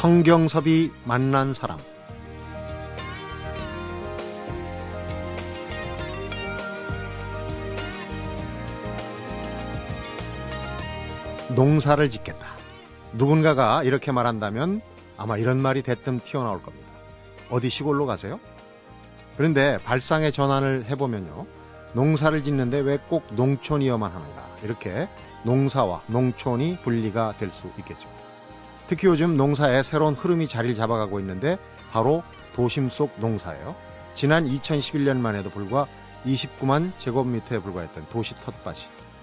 [0.00, 1.76] 성경섭이 만난 사람
[11.54, 12.46] 농사를 짓겠다.
[13.12, 14.80] 누군가가 이렇게 말한다면
[15.18, 16.88] 아마 이런 말이 대뜸 튀어나올 겁니다.
[17.50, 18.38] 어디 시골로 가세요?
[19.36, 21.46] 그런데 발상의 전환을 해보면요.
[21.92, 24.48] 농사를 짓는데 왜 꼭 농촌이어만 하는가.
[24.62, 25.08] 이렇게
[25.44, 28.08] 농사와 농촌이 분리가 될 수 있겠죠.
[28.90, 31.58] 특히 요즘 농사에 새로운 흐름이 자리를 잡아가고 있는데
[31.92, 33.76] 바로 도심 속 농사예요.
[34.14, 35.86] 지난 2011년만 해도 불과
[36.26, 38.78] 29만 제곱미터에 불과했던 도시 텃밭이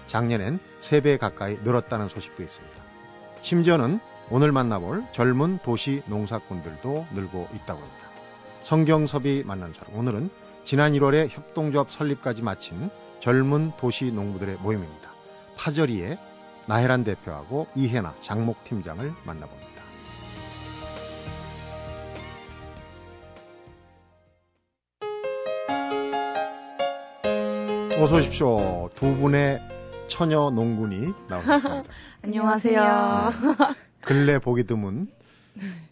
[0.06, 2.82] 작년엔 3배 가까이 늘었다는 소식도 있습니다.
[3.42, 4.00] 심지어는
[4.30, 8.08] 오늘 만나볼 젊은 도시 농사꾼들도 늘고 있다고 합니다.
[8.62, 9.94] 성경섭이 만난 사람.
[9.96, 10.30] 오늘은
[10.64, 12.88] 지난 1월에 협동조합 설립까지 마친
[13.20, 15.10] 젊은 도시 농부들의 모임입니다.
[15.58, 16.16] 파저리의
[16.68, 19.67] 나혜란 대표하고 이혜나 장목 팀장을 만나봅니다.
[28.00, 28.88] 어서 오십시오.
[28.94, 29.60] 두 분의
[30.06, 31.82] 처녀 농군이 나오셨습니다.
[32.22, 33.32] 안녕하세요.
[34.02, 35.08] 근래 보기 드문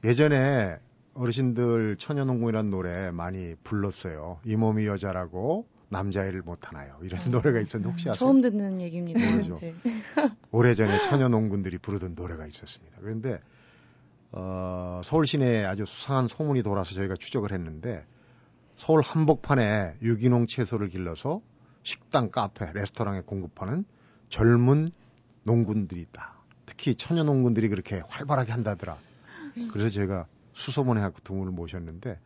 [0.04, 0.76] 예전에
[1.14, 4.38] 어르신들 처녀 농군이라는 노래 많이 불렀어요.
[4.44, 6.96] 이 몸이 여자라고 남자애를 못하나요?
[7.02, 7.30] 이런 음.
[7.32, 8.18] 노래가 있었는데 혹시 아세요?
[8.18, 9.20] 처음 듣는 얘기입니다.
[9.32, 9.58] 그렇죠.
[9.60, 9.74] 네.
[10.52, 12.98] 오래전에 처녀 농군들이 부르던 노래가 있었습니다.
[13.00, 13.40] 그런데
[14.30, 18.04] 어, 서울 시내에 아주 수상한 소문이 돌아서 저희가 추적을 했는데
[18.76, 21.40] 서울 한복판에 유기농 채소를 길러서
[21.86, 23.84] 식당, 카페, 레스토랑에 공급하는
[24.28, 24.90] 젊은
[25.44, 26.34] 농군들이 있다.
[26.66, 28.98] 특히 처녀 농군들이 그렇게 활발하게 한다더라.
[29.72, 32.18] 그래서 제가 수소문해 갖고 두 분을 모셨는데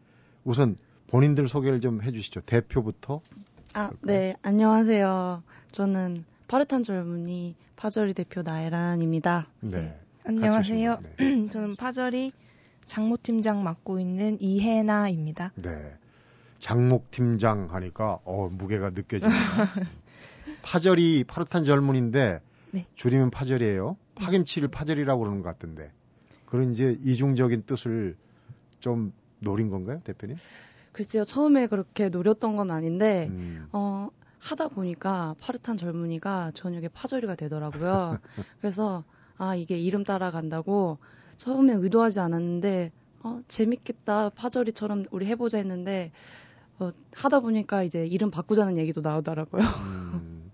[0.44, 0.76] 우선
[1.08, 2.40] 본인들 소개를 좀 해주시죠.
[2.40, 3.20] 대표부터.
[3.74, 4.34] 아, 네.
[4.40, 5.42] 안녕하세요.
[5.72, 9.46] 저는 파릇한 젊은이 파절이 대표 나혜란입니다.
[9.60, 9.70] 네.
[9.70, 10.00] 네.
[10.24, 11.00] 안녕하세요.
[11.18, 11.48] 네.
[11.52, 12.32] 저는 파절이
[12.86, 15.52] 장모팀장 맡고 있는 이혜나입니다.
[15.56, 15.99] 네.
[16.60, 19.30] 장목팀장 하니까 어 무게가 느껴집니다.
[20.62, 22.40] 파절이 파릇한 젊은인데
[22.72, 22.86] 네.
[22.94, 23.96] 줄이면 파절이에요.
[24.14, 25.90] 파김치를 파절이라고 그러는 것 같던데
[26.46, 28.16] 그런 이제 이중적인 뜻을
[28.80, 30.36] 좀 노린 건가요, 대표님?
[30.92, 33.68] 글쎄요, 처음에 그렇게 노렸던 건 아닌데 음.
[33.72, 38.18] 어 하다 보니까 파릇한 젊은이가 저녁에 파절이가 되더라고요.
[38.60, 39.04] 그래서
[39.38, 40.98] 아 이게 이름 따라간다고
[41.36, 42.92] 처음에 의도하지 않았는데
[43.22, 46.10] 어 재밌겠다 파절이처럼 우리 해보자 했는데
[46.80, 49.62] 어, 하다 보니까 이제 이름 바꾸자는 얘기도 나오더라고요.
[49.62, 50.50] 음,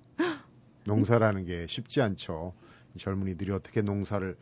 [0.84, 2.53] 농사라는 게 쉽지 않죠.
[2.98, 4.36] 젊은이들이 어떻게 농사를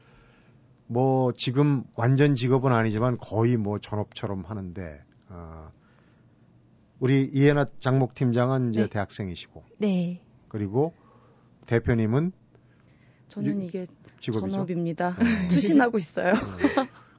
[0.86, 5.70] 뭐 지금 완전 직업은 아니지만 거의 뭐 전업처럼 하는데 어,
[7.00, 8.88] 우리 이해나 장목 팀장은 이제 네.
[8.88, 10.22] 대학생이시고 네.
[10.48, 10.94] 그리고
[11.66, 12.32] 대표님은
[13.28, 13.86] 저는 이게
[14.20, 14.50] 직업이죠?
[14.50, 15.16] 전업입니다.
[15.18, 15.48] 네.
[15.52, 16.32] 투신하고 있어요.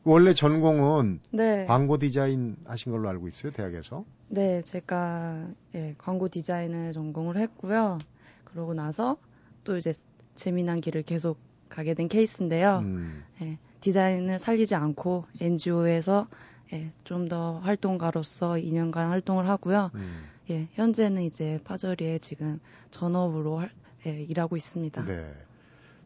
[0.05, 0.11] 네.
[0.11, 1.65] 원래 전공은 네.
[1.65, 4.05] 광고 디자인 하신 걸로 알고 있어요, 대학에서?
[4.29, 7.97] 네, 제가 예, 광고 디자인을 전공을 했고요.
[8.43, 9.17] 그러고 나서
[9.63, 9.93] 또 이제
[10.35, 11.37] 재미난 길을 계속
[11.69, 12.79] 가게 된 케이스인데요.
[12.83, 13.23] 음.
[13.41, 16.27] 예, 디자인을 살리지 않고 NGO에서
[16.73, 19.89] 예, 좀 더 활동가로서 2년간 활동을 하고요.
[19.95, 20.23] 음.
[20.51, 22.59] 예, 현재는 이제 파절이에 지금
[22.91, 23.71] 전업으로 할,
[24.05, 25.03] 예, 일하고 있습니다.
[25.05, 25.33] 네.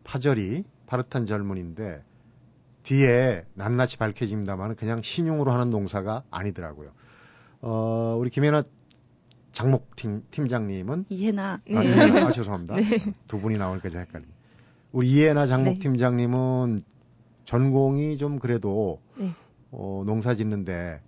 [0.05, 2.03] 파절이 파릇한 젊은인데
[2.89, 6.89] 뒤에 낱낱이 밝혀집니다만 그냥 신용으로 하는 농사가 아니더라고요.
[7.61, 8.63] 어, 우리 김혜나
[9.51, 12.19] 장목 팀, 팀장님은 이해나 아, 네.
[12.19, 12.75] 아, 죄송합니다.
[12.77, 13.13] 네.
[13.27, 14.25] 두 분이 나오니까 제가 헷갈리.
[14.91, 15.79] 우리 이해나 장목 네.
[15.79, 16.81] 팀장님은
[17.45, 19.33] 전공이 좀 그래도 네.
[19.69, 20.99] 어, 농사 짓는데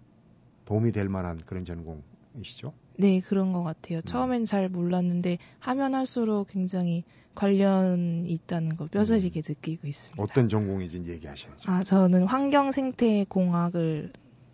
[0.65, 2.73] 도움이 될 만한 그런 전공이시죠?
[2.97, 3.99] 네, 그런 것 같아요.
[3.99, 4.01] 음.
[4.03, 7.03] 처음엔 잘 몰랐는데 하면 할수록 굉장히
[7.35, 9.43] 관련이 있다는 거 뼈저리게 음.
[9.47, 10.21] 느끼고 있습니다.
[10.21, 11.71] 어떤 전공인지 얘기하셔야죠.
[11.71, 14.11] 아, 저는 환경 생태 공학을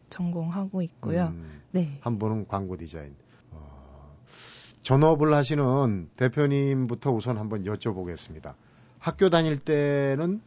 [0.09, 1.33] 전공하고 있고요.
[1.35, 1.97] 음, 네.
[2.01, 3.15] 한 분은 광고 디자인.
[3.51, 4.15] 어,
[4.83, 8.53] 전업을 하시는 대표님부터 우선 한번 여쭤보겠습니다.
[8.99, 10.41] 학교 다닐 때는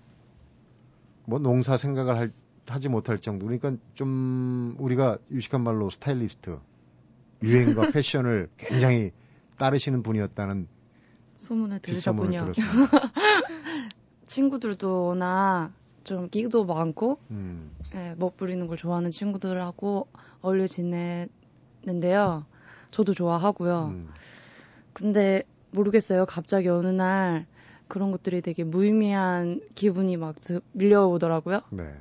[1.24, 2.30] 뭐 농사 생각을 할,
[2.66, 3.46] 하지 못할 정도.
[3.46, 6.58] 그러니까 좀 우리가 유식한 말로 스타일리스트,
[7.42, 9.12] 유행과 패션을 굉장히
[9.58, 10.68] 따르시는 분이었다는
[11.36, 12.52] 소문을 들으셨군요.
[14.26, 15.72] 친구들도 워낙
[16.04, 17.70] 좀 끼도 많고 음.
[17.94, 20.08] 예, 멋 부리는 걸 좋아하는 친구들하고
[20.42, 22.44] 어울려 지내는데요.
[22.90, 23.86] 저도 좋아하고요.
[23.92, 24.08] 음.
[24.92, 26.26] 근데 모르겠어요.
[26.26, 27.46] 갑자기 어느 날
[27.88, 30.36] 그런 것들이 되게 무의미한 기분이 막
[30.72, 31.60] 밀려오더라고요.
[31.70, 31.94] 네.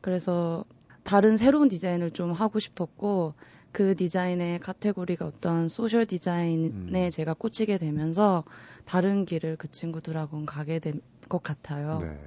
[0.00, 0.64] 그래서
[1.04, 3.34] 다른 새로운 디자인을 좀 하고 싶었고
[3.72, 6.68] 그 디자인의 카테고리가 어떤 소셜 디자인에
[7.06, 7.10] 음.
[7.10, 8.44] 제가 꽂히게 되면서
[8.84, 11.00] 다른 길을 그 친구들하고는 가게 된
[11.32, 12.00] 것 같아요.
[12.00, 12.18] 네.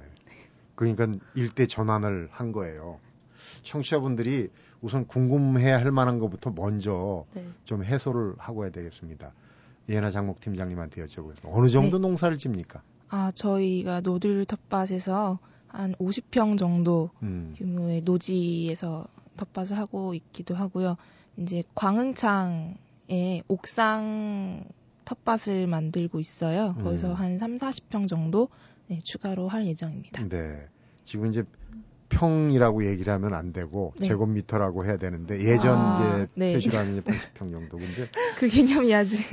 [0.74, 2.98] 그러니까 일대 전환을 한 거예요.
[3.62, 4.48] 청취자분들이
[4.80, 7.46] 우선 궁금해 할 만한 것부터 먼저 네.
[7.64, 9.32] 좀 해소를 하고 해야 되겠습니다.
[9.88, 11.44] 예나 장목 팀장님한테 여쭤보겠습니다.
[11.44, 12.02] 어느 정도 네.
[12.02, 12.82] 농사를 집니까?
[13.08, 15.38] 아, 저희가 노들 텃밭에서
[15.68, 17.54] 한 50평 정도 음.
[17.56, 19.06] 규모의 노지에서
[19.36, 20.96] 텃밭을 하고 있기도 하고요.
[21.36, 24.64] 이제 광흥창에 옥상
[25.04, 26.74] 텃밭을 만들고 있어요.
[26.82, 27.14] 거기서 음.
[27.14, 28.48] 한 3, 40평 정도
[28.88, 30.26] 네, 추가로 할 예정입니다.
[30.28, 30.66] 네.
[31.04, 31.44] 지금 이제
[32.08, 34.08] 평이라고 얘기를 하면 안 되고 네.
[34.08, 36.54] 제곱미터라고 해야 되는데 예전 아, 이제 네.
[36.54, 37.78] 표시로 하면 80평 정도.
[37.78, 38.06] 근데
[38.38, 39.24] 그 개념이 아직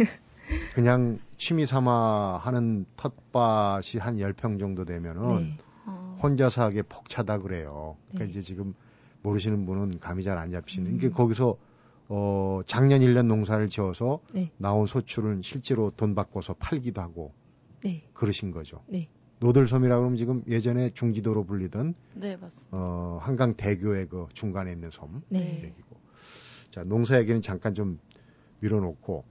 [0.76, 5.58] 그냥 취미 삼아 하는 텃밭이 한 10평 정도 되면은 네.
[6.22, 7.96] 혼자서 하기에 벅차다 그래요.
[8.10, 8.30] 그러니까 네.
[8.30, 8.74] 이제 지금
[9.24, 10.98] 모르시는 분은 감이 잘 안 잡히시는데 음.
[10.98, 11.58] 이게 거기서
[12.16, 14.52] 어 작년 1년 농사를 지어서 네.
[14.58, 17.34] 나온 소출은 실제로 돈 바꿔서 팔기도 하고
[17.84, 18.08] 네.
[18.14, 18.84] 그러신 거죠.
[18.88, 19.10] 네.
[19.40, 22.78] 노들섬이라 그러면 지금 예전에 중지도로 불리던 네, 맞습니다.
[22.78, 25.64] 어, 한강 대교의 그 중간에 있는 섬 네.
[25.64, 25.98] 얘기고.
[26.70, 27.98] 자, 농사 얘기는 잠깐 좀
[28.60, 29.24] 밀어놓고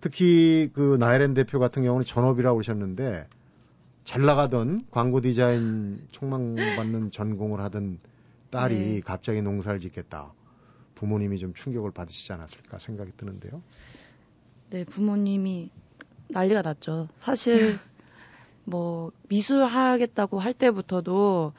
[0.00, 3.28] 특히 그 나혜렌 대표 같은 경우는 전업이라고 그러셨는데
[4.02, 8.00] 잘 나가던 광고 디자인 총망받는 전공을 하던
[8.50, 9.00] 딸이 네.
[9.00, 10.32] 갑자기 농사를 짓겠다.
[11.02, 13.60] 부모님이 좀 충격을 받으시지 않았을까 생각이 드는데요.
[14.70, 15.68] 네, 부모님이
[16.28, 17.08] 난리가 났죠.
[17.20, 17.76] 사실
[18.64, 21.54] 뭐 미술 하겠다고 할 때부터도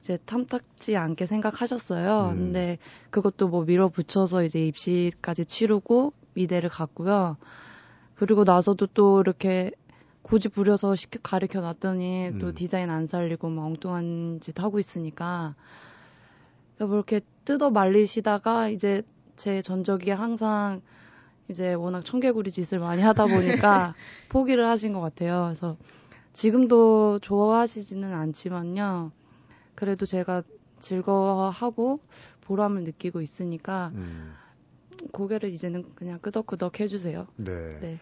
[0.00, 2.30] 이제 탐탁지 않게 생각하셨어요.
[2.32, 2.36] 음.
[2.36, 2.78] 근데
[3.10, 7.36] 그것도 뭐 밀어붙여서 이제 입시까지 치르고 미대를 갔고요.
[8.16, 9.70] 그리고 나서도 또 이렇게
[10.22, 12.38] 고집 부려서 시켜 가르쳐 놨더니 음.
[12.40, 15.54] 또 디자인 안 살리고 막 엉뚱한 짓 하고 있으니까
[16.74, 19.00] 그러니까 뭐 이렇게 뜯어 말리시다가 이제
[19.34, 20.82] 제 전적이 항상
[21.48, 23.94] 이제 워낙 청개구리 짓을 많이 하다 보니까
[24.28, 25.44] 포기를 하신 것 같아요.
[25.46, 25.78] 그래서
[26.34, 29.12] 지금도 좋아하시지는 않지만요.
[29.74, 30.42] 그래도 제가
[30.78, 32.00] 즐거워하고
[32.42, 34.34] 보람을 느끼고 있으니까 음.
[35.12, 37.28] 고개를 이제는 그냥 끄덕끄덕 해주세요.
[37.36, 37.80] 네.
[37.80, 37.98] 네.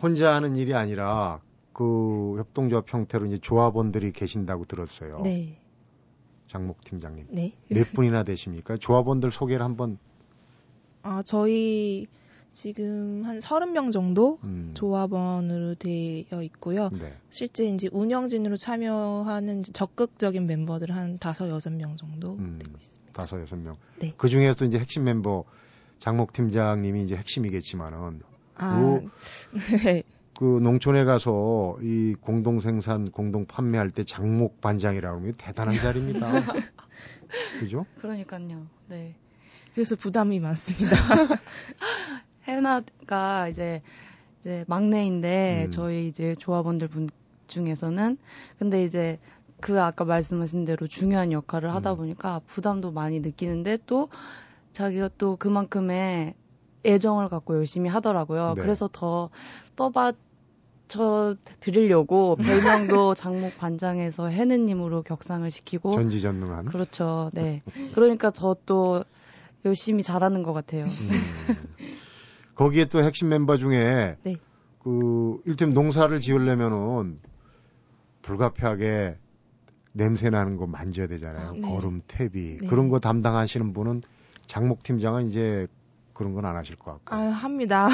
[0.00, 1.42] 혼자 하는 일이 아니라
[1.74, 5.20] 그 협동조합 형태로 이제 조합원들이 계신다고 들었어요.
[5.22, 5.60] 네.
[6.54, 7.26] 장목 팀장님.
[7.30, 7.52] 네.
[7.68, 8.76] 몇 분이나 되십니까?
[8.76, 9.98] 조합원들 소개를 한번.
[11.02, 12.06] 아, 저희
[12.52, 14.70] 지금 한 30명 정도 음.
[14.74, 16.90] 조합원으로 되어 있고요.
[16.90, 17.12] 네.
[17.28, 22.60] 실제 이제 운영진으로 참여하는 적극적인 멤버들 한 5, 6명 정도 음.
[22.62, 23.20] 되고 있습니다.
[23.20, 23.74] 5, 6명.
[23.98, 24.12] 네.
[24.16, 25.42] 그 중에서도 이제 핵심 멤버
[25.98, 28.22] 장목 팀장님이 이제 핵심이겠지만은
[28.54, 29.10] 아, 그,
[29.82, 30.04] 네.
[30.38, 36.28] 그 농촌에 가서 이 공동 생산, 공동 판매할 때 장목 반장이라고 하면 대단한 자리입니다.
[37.60, 37.86] 그죠?
[38.00, 38.66] 그러니까요.
[38.88, 39.14] 네.
[39.74, 40.96] 그래서 부담이 많습니다.
[42.44, 43.82] 해나가 이제
[44.40, 45.70] 이제 막내인데 음.
[45.70, 47.08] 저희 이제 조합원들 분
[47.46, 48.18] 중에서는
[48.58, 49.18] 근데 이제
[49.60, 51.96] 그 아까 말씀하신 대로 중요한 역할을 하다 음.
[51.96, 54.08] 보니까 부담도 많이 느끼는데 또
[54.72, 56.34] 자기가 또 그만큼의
[56.84, 58.54] 애정을 갖고 열심히 하더라고요.
[58.56, 58.62] 네.
[58.62, 59.30] 그래서 더
[59.76, 67.30] 떠받쳐 드리려고 별명도 장목 반장에서 해느님으로 격상을 시키고 전지전능한 그렇죠.
[67.32, 67.62] 네.
[67.94, 69.04] 그러니까 더또
[69.64, 70.84] 열심히 잘하는 것 같아요.
[70.84, 71.10] 음.
[72.54, 74.36] 거기에 또 핵심 멤버 중에 네.
[74.78, 77.18] 그 일테면 농사를 지으려면은
[78.22, 79.16] 불가피하게
[79.92, 81.48] 냄새 나는 거 만져야 되잖아요.
[81.48, 81.60] 아, 네.
[81.60, 82.66] 거름, 퇴비 네.
[82.66, 84.02] 그런 거 담당하시는 분은
[84.46, 85.66] 장목 팀장은 이제
[86.14, 87.14] 그런 건 안 하실 것 같고.
[87.14, 87.88] 아 합니다.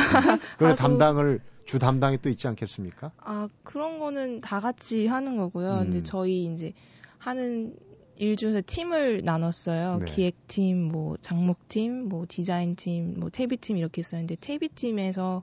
[0.59, 3.13] 그 담당을 주 담당이 또 있지 않겠습니까?
[3.19, 5.73] 아 그런 거는 다 같이 하는 거고요.
[5.75, 5.79] 음.
[5.85, 6.73] 근데 저희 이제
[7.19, 7.75] 하는
[8.17, 10.01] 일 중에서 팀을 나눴어요.
[10.01, 10.05] 네.
[10.05, 15.43] 기획팀, 뭐 장목팀, 뭐 디자인팀, 뭐 퇴비팀 이렇게 있었는데 퇴비팀에서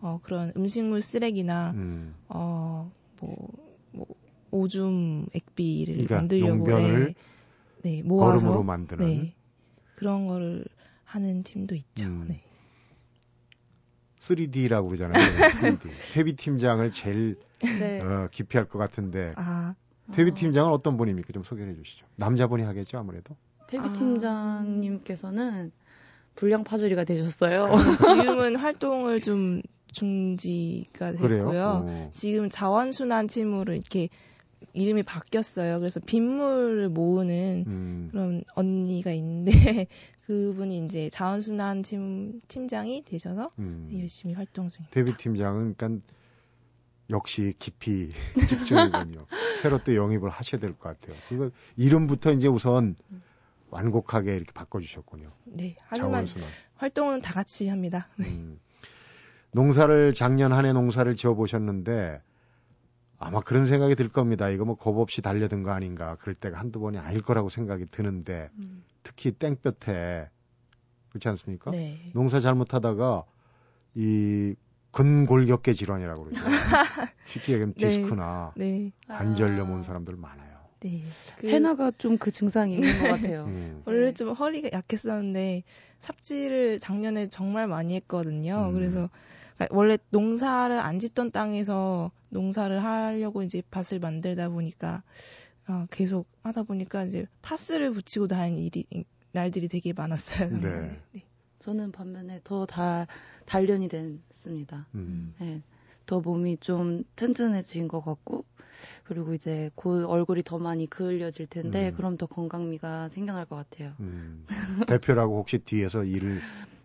[0.00, 2.14] 어 그런 음식물 쓰레기나 음.
[2.28, 2.88] 어뭐
[3.92, 4.06] 뭐
[4.50, 7.14] 오줌 액비를 그러니까 만들려고 해,
[7.82, 9.34] 네 모아서 만드는 네
[9.94, 10.64] 그런 거를
[11.16, 12.06] 하는 팀도 있죠.
[12.06, 12.26] 음.
[12.28, 12.42] 네.
[14.20, 15.22] 3D라고 그러잖아요.
[15.22, 15.88] 3D.
[16.12, 18.00] 퇴비 팀장을 제일 네.
[18.00, 19.74] 어, 기피할 것 같은데 아.
[20.12, 21.32] 데뷔 팀장은 어떤 분입니까?
[21.32, 22.06] 좀 소개해 주시죠.
[22.16, 23.34] 남자분이 하겠죠, 아무래도.
[23.66, 23.92] 데뷔 아.
[23.92, 25.72] 팀장님께서는
[26.34, 27.72] 불량 파조리가 되셨어요.
[28.06, 31.82] 지금은 활동을 좀 중지가 됐고요.
[31.86, 32.10] 어.
[32.12, 34.10] 지금 자원순환 팀으로 이렇게
[34.74, 35.78] 이름이 바뀌었어요.
[35.78, 38.08] 그래서 빗물을 모으는 음.
[38.10, 39.86] 그런 언니가 있는데
[40.26, 43.88] 그분이 이제 자원순환 팀 팀장이 되셔서 음.
[43.98, 44.92] 열심히 활동 중입니다.
[44.92, 46.04] 데뷔 팀장은 그러니까
[47.10, 48.10] 역시 깊이
[48.48, 49.26] 집중이군요.
[49.62, 51.16] 새로 또 영입을 하셔야 될 것 같아요.
[51.32, 52.96] 이거 이름부터 이제 우선
[53.70, 55.30] 완곡하게 이렇게 바꿔주셨군요.
[55.44, 56.48] 네, 하지만 자원순환.
[56.76, 58.08] 활동은 다 같이 합니다.
[58.18, 58.26] 네.
[58.28, 58.58] 음,
[59.52, 62.20] 농사를 작년 한 해 농사를 지어 보셨는데
[63.18, 64.48] 아마 그런 생각이 들 겁니다.
[64.50, 66.16] 이거 뭐 겁 없이 달려든 거 아닌가.
[66.20, 68.84] 그럴 때가 한두 번이 아닐 거라고 생각이 드는데 음.
[69.06, 70.28] 특히 땡볕에
[71.10, 71.70] 그렇지 않습니까?
[71.70, 72.10] 네.
[72.12, 73.24] 농사 잘못하다가
[73.94, 74.56] 이
[74.90, 76.42] 근골격계 질환이라고 그러죠.
[77.28, 77.86] 쉽게 얘기하면 네.
[77.86, 78.90] 디스크나 네.
[79.06, 80.56] 관절염 온 사람들 많아요.
[80.80, 81.02] 네.
[81.38, 81.48] 그...
[81.48, 83.44] 해나가 좀 그 증상이 있는 것 같아요.
[83.44, 83.82] 음.
[83.86, 85.62] 원래 좀 허리가 약했었는데
[86.00, 88.70] 삽질을 작년에 정말 많이 했거든요.
[88.70, 88.74] 음.
[88.74, 89.08] 그래서
[89.70, 95.04] 원래 농사를 안 짓던 땅에서 농사를 하려고 이제 밭을 만들다 보니까
[95.68, 98.86] 어, 계속 하다 보니까 이제 파스를 붙이고 다니는 일이
[99.32, 100.60] 날들이 되게 많았어요.
[100.60, 101.00] 네.
[101.12, 101.22] 네.
[101.58, 103.06] 저는 반면에 더 다
[103.46, 104.86] 단련이 됐습니다.
[104.94, 105.34] 음.
[105.40, 105.62] 네.
[106.06, 108.44] 더 몸이 좀 튼튼해진 것 같고
[109.04, 111.96] 그리고 이제 곧 얼굴이 더 많이 그을려질 텐데 음.
[111.96, 113.94] 그럼 더 건강미가 생겨날 것 같아요.
[114.00, 114.46] 음.
[114.86, 116.40] 대표라고 혹시 뒤에서 일을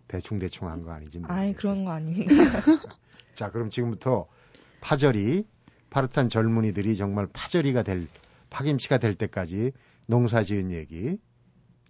[0.08, 1.20] 대충 대충 한 거 아니지?
[1.24, 2.34] 아니 그런 거 아닙니다.
[3.34, 4.26] 자 그럼 지금부터
[4.80, 5.46] 파절이
[5.90, 8.08] 파릇한 젊은이들이 정말 파절이가 될
[8.52, 9.72] 파김치가 될 때까지
[10.06, 11.18] 농사 지은 얘기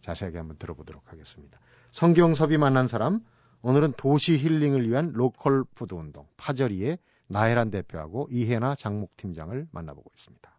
[0.01, 1.59] 자세하게 한번 들어보도록 하겠습니다.
[1.91, 3.21] 성경섭이 만난 사람
[3.63, 10.53] 오늘은 도시 힐링을 위한 로컬 푸드 운동 파절이의 나혜란 대표하고 이혜나 작목팀장을 만나보고 있습니다.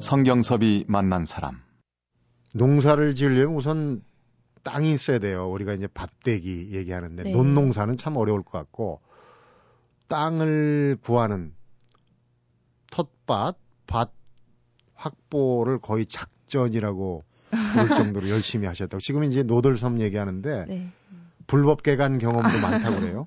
[0.00, 1.62] 성경섭이 만난 사람.
[2.54, 4.02] 농사를 지으려면 우선
[4.62, 5.50] 땅이 있어야 돼요.
[5.50, 7.32] 우리가 이제 밭대기 얘기하는데 네.
[7.32, 9.00] 논농사는 참 어려울 것 같고
[10.08, 11.54] 땅을 구하는
[12.90, 14.12] 텃밭, 밭
[14.94, 17.22] 확보를 거의 작전이라고
[17.74, 19.00] 볼 정도로 열심히 하셨다고.
[19.00, 20.92] 지금 이제 노들섬 얘기하는데 네.
[21.46, 23.26] 불법 개간 경험도 많다고 그래요.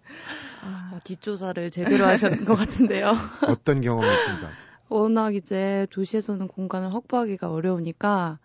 [0.61, 3.13] 아, 뒷조사를 제대로 하셨는 것 같은데요.
[3.49, 4.49] 어떤 경험이 있습니까?
[4.87, 8.39] 워낙 이제 도시에서는 공간을 확보하기가 어려우니까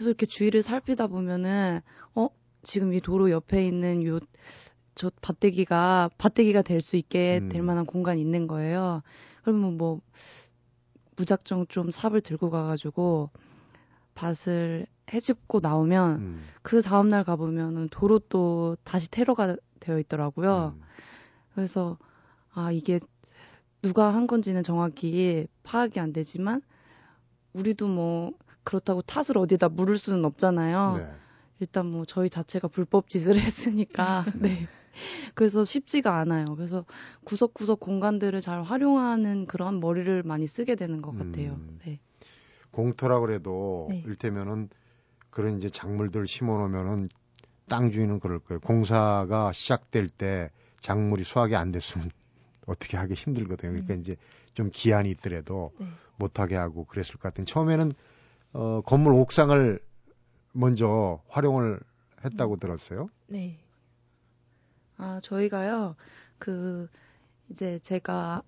[0.00, 1.82] 그래서 이렇게 주위를 살피다 보면은
[2.14, 2.28] 어
[2.62, 4.20] 지금 이 도로 옆에 있는 요
[4.94, 7.48] 저 밭대기가 밭대기가 될 수 있게 음.
[7.48, 9.02] 될 만한 공간이 있는 거예요.
[9.42, 10.00] 그러면 뭐
[11.16, 13.30] 무작정 좀 삽을 들고 가가지고
[14.14, 16.42] 밭을 해집고 나오면 음.
[16.60, 20.74] 그 다음날 가보면은 도로 또 다시 테러가 되어 있더라고요.
[20.76, 20.82] 음.
[21.54, 21.96] 그래서
[22.52, 23.00] 아 이게
[23.80, 26.60] 누가 한 건지는 정확히 파악이 안 되지만
[27.54, 28.32] 우리도 뭐
[28.64, 30.96] 그렇다고 탓을 어디다 물을 수는 없잖아요.
[30.98, 31.20] 네.
[31.60, 34.66] 일단 뭐 저희 자체가 불법 짓을 했으니까 네.
[35.34, 36.46] 그래서 쉽지가 않아요.
[36.56, 36.84] 그래서
[37.24, 41.52] 구석구석 공간들을 잘 활용하는 그런 머리를 많이 쓰게 되는 것 같아요.
[41.52, 41.78] 음.
[41.84, 42.00] 네.
[42.70, 44.02] 공터라 그래도 네.
[44.06, 44.68] 일테면은
[45.30, 47.08] 그런 이제 작물들 심어 놓으면은
[47.68, 48.60] 땅 주인은 그럴 거예요.
[48.60, 50.50] 공사가 시작될 때
[50.80, 52.10] 작물이 수확이 안 됐으면
[52.66, 53.72] 어떻게 하기 힘들거든요.
[53.72, 54.00] 그러니까 음.
[54.00, 54.16] 이제
[54.54, 55.86] 좀 기한이 있더라도 네.
[56.16, 57.46] 못하게 하고 그랬을 것 같은.
[57.46, 57.92] 처음에는
[58.52, 59.80] 어, 건물 옥상을
[60.52, 61.80] 먼저 활용을
[62.24, 62.58] 했다고 음.
[62.58, 63.08] 들었어요.
[63.28, 63.58] 네.
[64.96, 65.96] 아 저희가요
[66.38, 66.88] 그
[67.48, 68.42] 이제 제가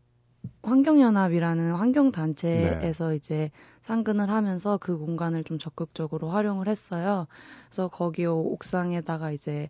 [0.62, 3.16] 환경연합이라는 환경단체에서 네.
[3.16, 3.50] 이제
[3.82, 7.26] 상근을 하면서 그 공간을 좀 적극적으로 활용을 했어요.
[7.68, 9.68] 그래서 거기 옥상에다가 이제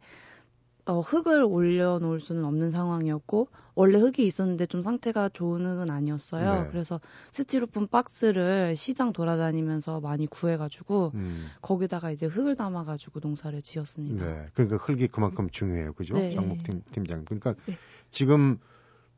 [0.85, 6.65] 어, 흙을 올려놓을 수는 없는 상황이었고 원래 흙이 있었는데 좀 상태가 좋은 흙은 아니었어요.
[6.65, 6.69] 네.
[6.71, 11.47] 그래서 스티로폼 박스를 시장 돌아다니면서 많이 구해가지고 음.
[11.61, 14.27] 거기다가 이제 흙을 담아가지고 농사를 지었습니다.
[14.27, 16.15] 네, 그러니까 흙이 그만큼 중요해요, 그죠?
[16.15, 16.35] 네.
[16.35, 17.25] 장목 팀, 팀장.
[17.25, 17.77] 그러니까 네.
[18.11, 18.59] 지금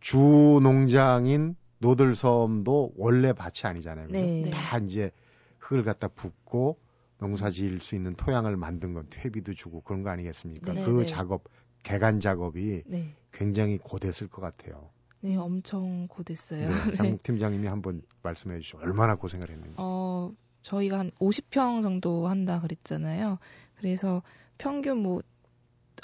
[0.00, 4.08] 주 농장인 노들섬도 원래 밭이 아니잖아요.
[4.10, 4.50] 네.
[4.50, 5.10] 다 이제
[5.58, 6.78] 흙을 갖다 붓고
[7.24, 10.74] 농사 지을 수 있는 토양을 만든 건 퇴비도 주고 그런 거 아니겠습니까?
[10.74, 11.06] 네, 그 네.
[11.06, 11.44] 작업,
[11.82, 13.14] 개간 작업이 네.
[13.32, 14.90] 굉장히 고됐을 것 같아요.
[15.22, 16.68] 네, 엄청 고됐어요.
[16.68, 16.68] 네,
[17.16, 18.76] 장국 팀장님이 한번 말씀해 주시죠.
[18.82, 19.74] 얼마나 고생을 했는지.
[19.78, 23.38] 어, 저희가 한 50평 정도 한다 그랬잖아요.
[23.76, 24.22] 그래서
[24.58, 25.22] 평균 뭐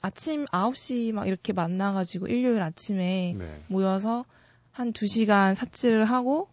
[0.01, 3.63] 아침 9시 막 이렇게 만나가지고 일요일 아침에 네.
[3.69, 4.25] 모여서
[4.71, 6.49] 한 2시간 삽질을 하고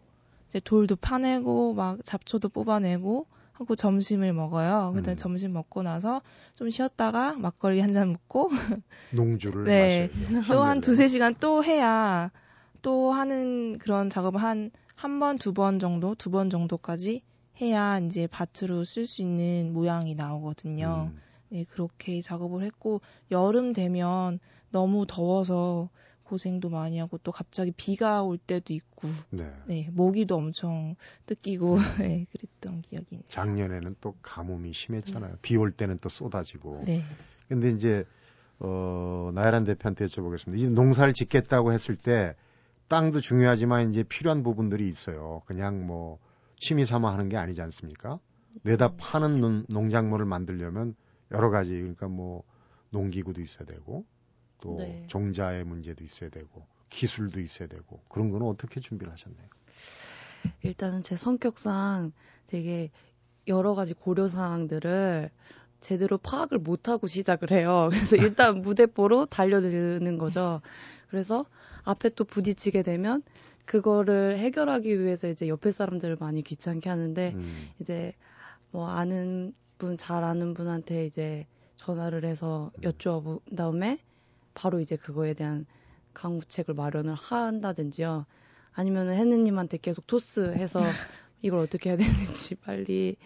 [0.49, 4.91] 이제 돌도 파내고 막 잡초도 뽑아내고 하고 점심을 먹어요.
[4.93, 5.17] 그다음 음.
[5.17, 6.21] 점심 먹고 나서
[6.53, 8.49] 좀 쉬었다가 막걸리 한 잔 먹고
[9.13, 10.09] 농주를 네.
[10.49, 12.29] 또 한 두세 시간 또 해야
[12.81, 17.21] 또 하는 그런 작업을 한 한 번, 두 번 정도, 두 번 정도까지
[17.61, 21.11] 해야 이제 밭으로 쓸 수 있는 모양이 나오거든요.
[21.13, 21.21] 음.
[21.49, 24.39] 네, 그렇게 작업을 했고 여름 되면
[24.71, 25.89] 너무 더워서
[26.27, 32.25] 고생도 많이 하고 또 갑자기 비가 올 때도 있고 네, 네 모기도 엄청 뜯기고 네,
[32.31, 33.27] 그랬던 기억이 있네요.
[33.29, 35.31] 작년에는 또 가뭄이 심했잖아요.
[35.31, 35.37] 네.
[35.41, 36.81] 비올 때는 또 쏟아지고.
[36.85, 37.03] 네.
[37.47, 38.05] 근데 이제
[38.59, 40.57] 어 나야란 대표한테 여쭤보겠습니다.
[40.57, 42.35] 이 농사를 짓겠다고 했을 때
[42.87, 45.41] 땅도 중요하지만 이제 필요한 부분들이 있어요.
[45.45, 46.19] 그냥 뭐
[46.57, 48.19] 취미 삼아 하는 게 아니지 않습니까?
[48.63, 48.97] 내다 음.
[48.97, 50.95] 파는 농, 농작물을 만들려면
[51.31, 52.43] 여러 가지 그러니까 뭐
[52.89, 54.05] 농기구도 있어야 되고
[54.61, 55.03] 또 네.
[55.07, 59.47] 종자의 문제도 있어야 되고 기술도 있어야 되고 그런 거는 어떻게 준비를 하셨나요?
[60.61, 62.13] 일단은 제 성격상
[62.47, 62.89] 되게
[63.47, 65.29] 여러 가지 고려 사항들을
[65.79, 67.89] 제대로 파악을 못하고 시작을 해요.
[67.91, 70.61] 그래서 일단 무대보로 달려드는 거죠.
[71.09, 71.45] 그래서
[71.83, 73.23] 앞에 또 부딪히게 되면
[73.65, 77.69] 그거를 해결하기 위해서 이제 옆에 사람들을 많이 귀찮게 하는데 음.
[77.79, 78.13] 이제
[78.71, 81.45] 뭐 아는 분, 잘 아는 분한테 이제
[81.75, 82.83] 전화를 해서 음.
[82.83, 83.99] 여쭈어본 다음에
[84.57, 85.67] 바로 이제 그거에 대한
[86.15, 88.25] 강구책을 마련을 한다든지요.
[88.73, 90.81] 아니면은 혜느님한테 계속 토스해서
[91.43, 93.17] 이걸 어떻게 해야 되는지 빨리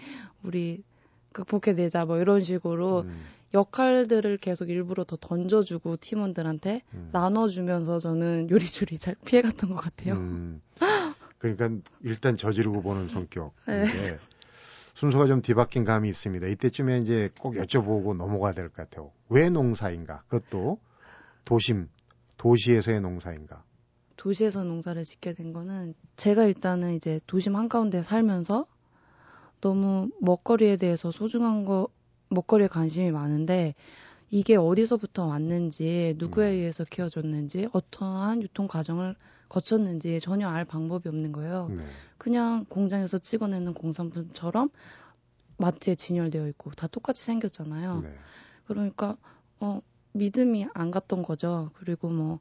[0.43, 0.83] 우리
[1.31, 3.23] 극복해내자 뭐 이런 식으로 음.
[3.53, 7.09] 역할들을 계속 일부러 더 던져주고 팀원들한테 음.
[7.13, 10.15] 나눠주면서 저는 요리조리 잘 피해갔던 것 같아요.
[10.15, 10.61] 음.
[11.37, 11.69] 그러니까
[12.03, 14.17] 일단 저지르고 보는 성격인데 네.
[14.95, 16.45] 순서가 좀 뒤바뀐 감이 있습니다.
[16.47, 19.11] 이때쯤에 이제 꼭 여쭤보고 넘어가야 될 것 같아요.
[19.29, 20.23] 왜 농사인가?
[20.27, 20.77] 그것도
[21.45, 21.89] 도심,
[22.37, 23.63] 도시에서의 농사인가?
[24.17, 28.67] 도시에서 농사를 짓게 된 거는 제가 일단은 이제 도심 한가운데 살면서
[29.61, 31.87] 너무 먹거리에 대해서 소중한 거
[32.29, 33.75] 먹거리에 관심이 많은데
[34.29, 36.53] 이게 어디서부터 왔는지 누구에 음.
[36.53, 39.15] 의해서 키워졌는지 어떠한 유통 과정을
[39.49, 41.67] 거쳤는지 전혀 알 방법이 없는 거예요.
[41.69, 41.83] 네.
[42.17, 44.69] 그냥 공장에서 찍어내는 공산품처럼
[45.57, 48.01] 마트에 진열되어 있고 다 똑같이 생겼잖아요.
[48.01, 48.13] 네.
[48.67, 49.17] 그러니까
[49.59, 49.81] 어
[50.13, 51.71] 믿음이 안 갔던 거죠.
[51.75, 52.39] 그리고 뭐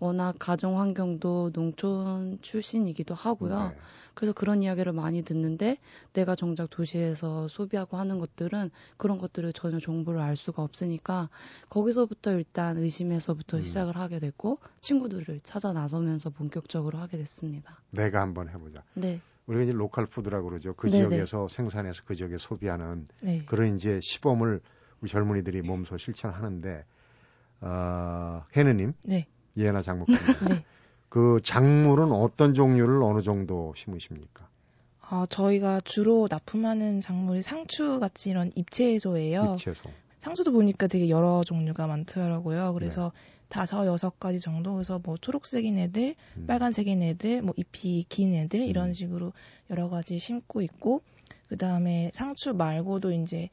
[0.00, 3.68] 워낙 가정 환경도 농촌 출신이기도 하고요.
[3.68, 3.76] 네.
[4.14, 5.76] 그래서 그런 이야기를 많이 듣는데
[6.14, 11.28] 내가 정작 도시에서 소비하고 하는 것들은 그런 것들을 전혀 정보를 알 수가 없으니까
[11.68, 13.62] 거기서부터 일단 의심에서부터 음.
[13.62, 17.78] 시작을 하게 됐고 친구들을 찾아 나서면서 본격적으로 하게 됐습니다.
[17.90, 18.82] 내가 한번 해보자.
[18.94, 19.20] 네.
[19.46, 20.74] 우리가 이제 로컬 푸드라고 그러죠.
[20.74, 21.08] 그 네네.
[21.08, 23.44] 지역에서 생산해서 그 지역에 소비하는 네.
[23.46, 24.60] 그런 이제 시범을
[25.02, 26.84] 우리 젊은이들이 몸소 실천하는데
[27.60, 28.92] 어, 해느님.
[29.02, 29.26] 네.
[29.54, 30.16] 이해나 장목님.
[30.48, 30.64] 네.
[31.08, 34.48] 그 작물은 어떤 종류를 어느 정도 심으십니까?
[35.00, 39.56] 아, 저희가 주로 납품하는 작물이 상추 같이 이런 잎채소예요.
[39.58, 39.90] 잎채소.
[40.20, 42.74] 상추도 보니까 되게 여러 종류가 많더라고요.
[42.74, 43.40] 그래서 네.
[43.48, 46.46] 다섯 여섯 가지 정도 그래서 뭐 초록색인 애들, 음.
[46.46, 48.92] 빨간색인 애들, 뭐 잎이 긴 애들 이런 음.
[48.92, 49.32] 식으로
[49.70, 51.02] 여러 가지 심고 있고
[51.48, 53.48] 그 다음에 상추 말고도 이제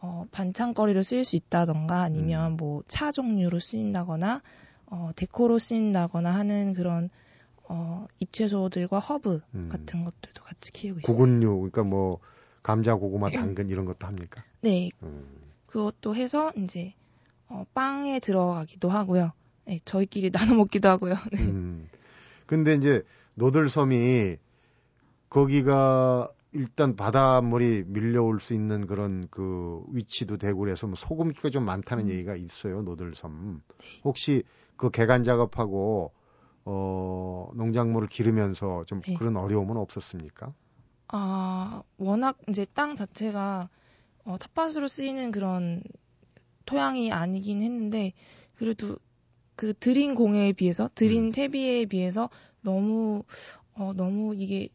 [0.00, 2.56] 어, 반찬거리로 쓰일 수 있다던가 아니면 음.
[2.56, 4.42] 뭐 차 종류로 쓰인다거나
[4.86, 7.10] 어, 데코로 쓰인다거나 하는 그런
[7.64, 9.68] 어, 잎채소들과 허브 음.
[9.70, 11.16] 같은 것들도 같이 키우고 있어요.
[11.16, 12.18] 구근류, 그러니까 뭐
[12.62, 14.42] 감자, 고구마, 당근 이런 것도 합니까?
[14.60, 14.90] 네.
[15.02, 15.24] 음.
[15.66, 16.94] 그것도 해서 이제
[17.48, 19.32] 어, 빵에 들어가기도 하고요.
[19.66, 21.14] 네, 저희끼리 나눠 먹기도 하고요.
[21.32, 21.42] 네.
[21.42, 21.88] 음.
[22.46, 24.36] 근데 이제 노들섬이
[25.28, 32.04] 거기가 일단 바닷물이 밀려올 수 있는 그런 그 위치도 되고 그래서 뭐 소금기가 좀 많다는
[32.04, 32.10] 음.
[32.10, 33.62] 얘기가 있어요, 노들섬.
[33.78, 34.02] 네.
[34.04, 34.42] 혹시
[34.76, 36.12] 그 개간 작업하고
[36.64, 39.14] 어 농작물을 기르면서 좀 네.
[39.14, 40.52] 그런 어려움은 없었습니까?
[41.08, 43.68] 아 워낙 이제 땅 자체가
[44.24, 45.82] 어, 텃밭으로 쓰이는 그런
[46.66, 48.12] 토양이 아니긴 했는데
[48.54, 48.96] 그래도
[49.56, 51.32] 그 드린 공해에 비해서 드린 음.
[51.32, 52.30] 퇴비에 비해서
[52.62, 53.24] 너무
[53.74, 54.68] 어 너무 이게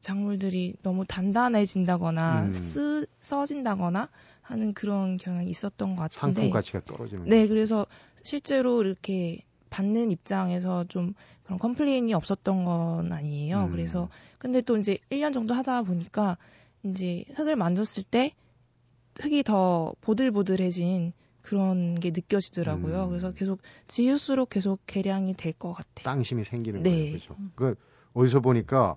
[0.00, 2.52] 작물들이 너무 단단해진다거나 음.
[2.52, 4.08] 쓰 써진다거나
[4.42, 7.86] 하는 그런 경향이 있었던 것 같은데 상품 가치가 떨어지는 네 그래서
[8.22, 13.66] 실제로 이렇게 받는 입장에서 좀 그런 컴플레인이 없었던 건 아니에요.
[13.66, 13.70] 음.
[13.70, 14.08] 그래서
[14.38, 16.36] 근데 또 이제 1년 정도 하다 보니까
[16.84, 18.32] 이제 흙을 만졌을 때
[19.20, 23.04] 흙이 더 보들보들해진 그런 게 느껴지더라고요.
[23.04, 23.08] 음.
[23.08, 26.04] 그래서 계속 지을수록 계속 개량이 될 것 같아요.
[26.04, 26.90] 땅심이 생기는 네.
[26.90, 27.10] 거예요.
[27.10, 27.36] 그렇죠.
[27.54, 27.74] 그
[28.14, 28.96] 어디서 보니까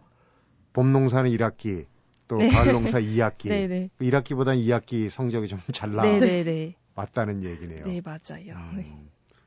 [0.73, 1.86] 봄 농사는 1학기,
[2.27, 2.49] 또 네.
[2.49, 3.49] 가을 농사 2학기.
[3.49, 3.89] 네, 네.
[3.99, 6.03] 1학기보다 2학기 성적이 좀 잘 나.
[6.03, 7.86] 네, 네, 맞다는 얘기네요.
[7.86, 8.53] 네, 맞아요.
[8.55, 8.73] 음.
[8.77, 9.01] 네.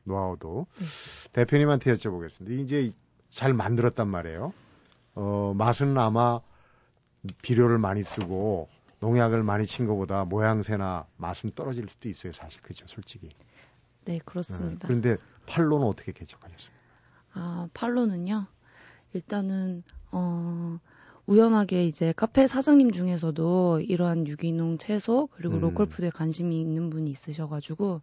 [0.05, 0.67] 노하우도.
[0.79, 0.85] 네.
[1.33, 2.51] 대표님한테 여쭤보겠습니다.
[2.61, 2.93] 이제
[3.31, 4.53] 잘 만들었단 말이에요.
[5.15, 6.41] 어, 맛은 아마
[7.43, 8.69] 비료를 많이 쓰고
[9.01, 12.61] 농약을 많이 친 것보다 모양새나 맛은 떨어질 수도 있어요, 사실.
[12.63, 13.29] 그죠, 솔직히.
[14.05, 14.87] 네, 그렇습니다.
[14.87, 16.75] 어, 그런데 팔로는 어떻게 개척하셨습니까?
[17.35, 18.47] 아, 팔로는요.
[19.15, 19.83] 일단은
[20.13, 20.79] 어
[21.27, 25.61] 우연하게 이제 카페 사장님 중에서도 이러한 유기농 채소 그리고 음.
[25.61, 28.03] 로컬 푸드에 관심이 있는 분이 있으셔가지고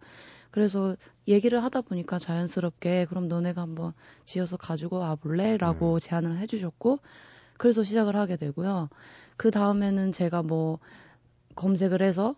[0.50, 0.96] 그래서
[1.28, 3.94] 얘기를 하다 보니까 자연스럽게 그럼 너네가 한번
[4.26, 6.00] 지어서 가지고 와볼래?라고 음.
[6.00, 7.00] 제안을 해주셨고
[7.58, 8.90] 그래서 시작을 하게 되고요.
[9.38, 10.80] 그 다음에는 제가 뭐
[11.56, 12.36] 검색을 해서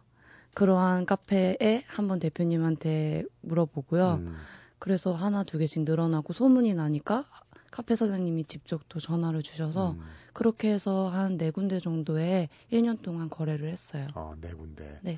[0.54, 4.22] 그러한 카페에 한번 대표님한테 물어보고요.
[4.22, 4.36] 음.
[4.80, 7.26] 그래서 하나 두 개씩 늘어나고 소문이 나니까
[7.74, 10.00] 카페 사장님이 직접 또 전화를 주셔서 음.
[10.32, 14.08] 그렇게 해서 한 네 군데 정도에 1년 동안 거래를 했어요.
[14.14, 15.00] 아, 네 군데.
[15.02, 15.18] 네.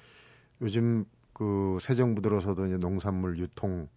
[0.62, 3.90] 요즘 그 새 정부 들어서도 이제 농산물 유통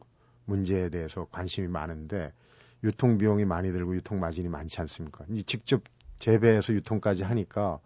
[0.46, 2.32] 문제에 대해서 관심이 많은데
[2.82, 5.24] 유통 비용이 많이 들고 유통 마진이 많지 않습니까?
[5.46, 5.82] 직접
[6.18, 7.78] 재배해서 유통까지 하니까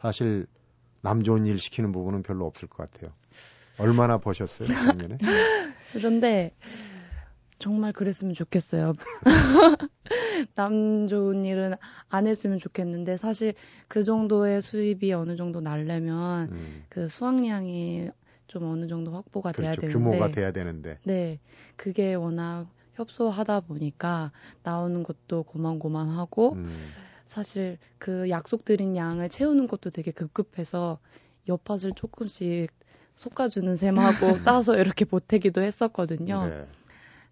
[0.00, 0.46] 사실
[1.02, 3.12] 남 좋은 일 시키는 부분은 별로 없을 것 같아요.
[3.76, 5.18] 얼마나 버셨어요, 작년에?
[5.92, 6.52] 그런데
[7.60, 8.94] 정말 그랬으면 좋겠어요.
[10.56, 11.74] 남 좋은 일은
[12.08, 13.54] 안 했으면 좋겠는데 사실
[13.86, 16.84] 그 정도의 수입이 어느 정도 날려면 음.
[16.88, 18.08] 그 수확량이
[18.48, 19.80] 좀 어느 정도 확보가 그렇죠.
[19.80, 21.38] 돼야 되는데 규모가 돼야 되는데 네
[21.76, 26.92] 그게 워낙 협소하다 보니까 나오는 것도 고만고만하고 음.
[27.26, 30.98] 사실 그 약속드린 양을 채우는 것도 되게 급급해서
[31.46, 32.72] 옆밭을 조금씩
[33.14, 36.46] 솎아주는 셈하고 따서 이렇게 보태기도 했었거든요.
[36.48, 36.66] 네.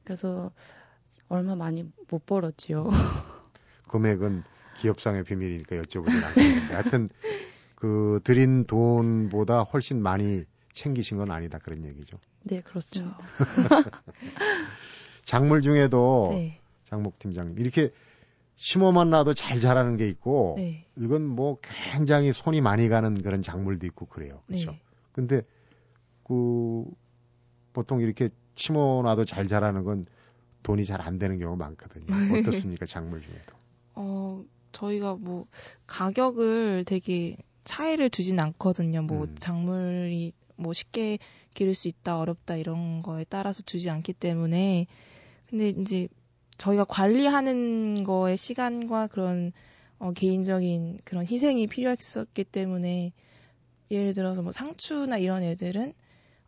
[0.09, 0.51] 그래서
[1.29, 2.89] 얼마 많이 못 벌었지요.
[3.89, 4.43] 금액은
[4.79, 7.11] 기업상의 비밀이니까 여쭤보진 않겠는데 하여튼
[7.75, 12.19] 그 드린 돈보다 훨씬 많이 챙기신 건 아니다 그런 얘기죠.
[12.43, 13.19] 네 그렇습니다.
[15.27, 16.59] 작물 중에도 네.
[16.89, 17.91] 장목 팀장님 이렇게
[18.57, 20.87] 심어만 놔도 잘 자라는 게 있고 네.
[20.97, 24.41] 이건 뭐 굉장히 손이 많이 가는 그런 작물도 있고 그래요.
[24.47, 24.71] 그렇죠.
[24.71, 24.81] 네.
[25.13, 25.43] 근데
[26.25, 26.85] 그
[27.75, 30.07] 보통 이렇게 심어놔도 잘 자라는 건
[30.63, 32.07] 돈이 잘 안 되는 경우가 많거든요.
[32.39, 33.57] 어떻습니까, 작물 중에도?
[33.95, 35.47] 어, 저희가 뭐
[35.87, 39.03] 가격을 되게 차이를 두진 않거든요.
[39.03, 39.37] 뭐 음.
[39.39, 41.19] 작물이 뭐 쉽게
[41.55, 44.87] 기를 수 있다, 어렵다 이런 거에 따라서 두지 않기 때문에
[45.49, 46.09] 근데 이제
[46.59, 49.53] 저희가 관리하는 거에 시간과 그런
[49.99, 53.13] 어, 개인적인 그런 희생이 필요했었기 때문에
[53.91, 55.95] 예를 들어서 뭐 상추나 이런 애들은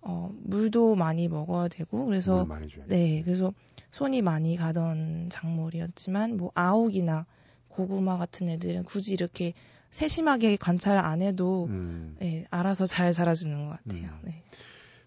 [0.02, 2.46] 어, 물도 많이 먹어야 되고 그래서
[2.86, 3.52] 네 그래서
[3.90, 7.26] 손이 많이 가던 작물이었지만 뭐 아욱이나
[7.68, 9.52] 고구마 같은 애들은 굳이 이렇게
[9.90, 12.16] 세심하게 관찰 안 해도 음.
[12.20, 14.02] 네, 알아서 잘 자라주는 것 같아요.
[14.02, 14.20] 음.
[14.22, 14.42] 네.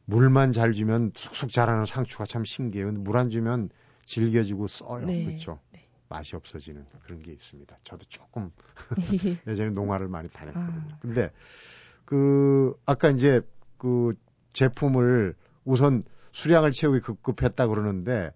[0.06, 2.92] 물만 잘 주면 쑥쑥 자라는 상추가 참 신기해요.
[2.92, 3.70] 물안 주면
[4.06, 5.06] 질겨지고 써요.
[5.06, 5.24] 네.
[5.24, 5.60] 그렇죠.
[5.72, 5.88] 네.
[6.10, 7.78] 맛이 없어지는 그런 게 있습니다.
[7.86, 8.52] 저도 조금
[9.48, 10.92] 예전에 농화를 많이 다녔거든요.
[10.92, 10.98] 아.
[11.00, 11.32] 근데
[12.04, 13.42] 그 아까 이제
[13.78, 14.16] 그
[14.54, 15.36] 제품을
[15.66, 18.32] 우선 수량을 채우기 급급했다 그러는데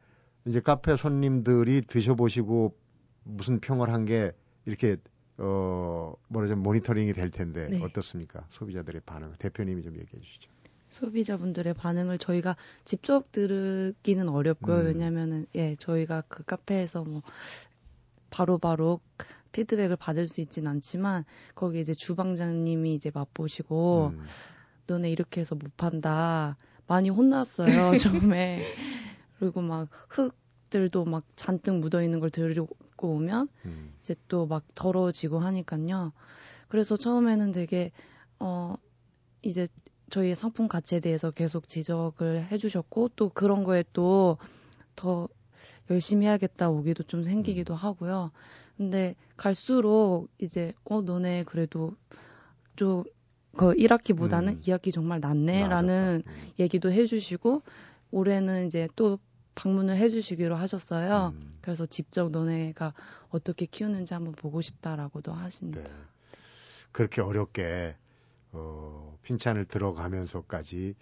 [0.46, 2.76] 이제 카페 손님들이 드셔보시고
[3.24, 4.32] 무슨 평을 한 게
[4.66, 4.98] 이렇게
[5.38, 7.82] 어 뭐라좀 모니터링이 될 텐데 네.
[7.84, 8.46] 어떻습니까?
[8.50, 10.50] 소비자들의 반응 대표님이 좀 얘기해 주시죠.
[10.90, 14.78] 소비자분들의 반응을 저희가 직접 들기는 어렵고요.
[14.78, 14.86] 음.
[14.86, 17.22] 왜냐면은 예 저희가 그 카페에서 뭐
[18.30, 21.24] 바로바로 바로 피드백을 받을 수 있진 않지만
[21.56, 24.24] 거기 이제 주방장님이 이제 맛보시고 음.
[24.88, 26.58] 너네 이렇게 해서 못 판다.
[26.88, 27.68] 많이 혼났어요,
[28.36, 28.64] 처음에.
[29.40, 32.68] 그리고 막 흙들도 막 잔뜩 묻어 있는 걸 들고
[33.00, 33.94] 오면 음.
[34.00, 36.14] 이제 또 막 더러워지고 하니까요.
[36.70, 37.92] 그래서 처음에는 되게
[38.40, 38.76] 어
[39.42, 39.68] 이제
[40.10, 44.38] 저희의 상품 가치에 대해서 계속 지적을 해주셨고 또 그런 거에 또
[44.98, 45.30] 더
[45.90, 47.78] 열심히 해야겠다 오기도 좀 생기기도 음.
[47.78, 48.32] 하고요.
[48.76, 51.96] 근데 갈수록 이제 어 너네 그래도
[52.76, 53.04] 좀
[53.56, 54.62] 그 1학기보다는 음.
[54.62, 56.52] 2학기 정말 낫네라는 음.
[56.60, 57.62] 얘기도 해주시고
[58.12, 59.20] 올해는 이제 또
[59.56, 61.34] 방문을 해주시기로 하셨어요.
[61.36, 61.58] 음.
[61.62, 62.94] 그래서 직접 너네가
[63.30, 65.82] 어떻게 키우는지 한번 보고 싶다라고도 하십니다.
[65.82, 65.90] 네.
[66.92, 67.96] 그렇게 어렵게
[68.52, 70.96] 어, 핀찬을 들어가면서까지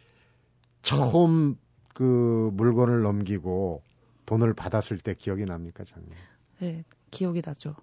[0.81, 1.57] 처음
[1.93, 3.81] 그 물건을 넘기고
[4.25, 6.11] 돈을 받았을 때 기억이 납니까, 장님?
[6.59, 7.75] 네, 기억이 나죠.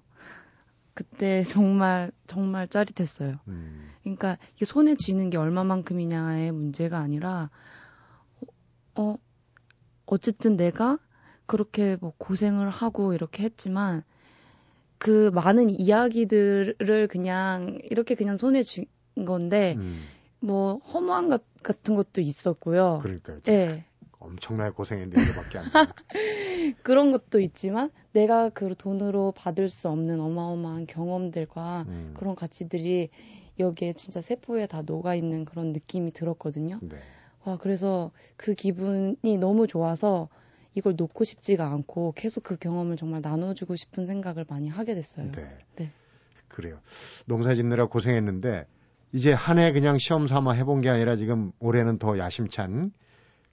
[0.94, 3.38] 그때 정말 정말 짜릿했어요.
[3.48, 3.90] 음.
[4.02, 7.50] 그러니까 이게 손에 쥐는 게 얼마만큼이냐의 문제가 아니라
[8.94, 9.16] 어
[10.06, 10.98] 어쨌든 내가
[11.46, 14.02] 그렇게 뭐 고생을 하고 이렇게 했지만
[14.98, 18.86] 그 많은 이야기들을 그냥 이렇게 그냥 손에 쥔
[19.26, 20.02] 건데 음.
[20.40, 22.98] 뭐 허무한 것 같은 것도 있었고요.
[23.02, 23.40] 그러니까요.
[23.42, 23.84] 네.
[24.22, 25.70] 엄청나게 고생했는데 이거밖에 안 돼.
[26.82, 32.14] 그런 것도 있지만 내가 그 돈으로 받을 수 없는 어마어마한 경험들과 음.
[32.16, 33.10] 그런 가치들이
[33.58, 36.78] 여기에 진짜 세포에 다 녹아 있는 그런 느낌이 들었거든요.
[36.82, 36.96] 네.
[37.44, 40.28] 와 그래서 그 기분이 너무 좋아서
[40.74, 45.30] 이걸 놓고 싶지가 않고 계속 그 경험을 정말 나눠주고 싶은 생각을 많이 하게 됐어요.
[45.32, 45.58] 네.
[45.76, 45.90] 네.
[46.48, 46.80] 그래요.
[47.26, 48.66] 농사 짓느라 고생했는데
[49.12, 52.92] 이제 한 해 그냥 시험 삼아 해본 게 아니라 지금 올해는 더 야심찬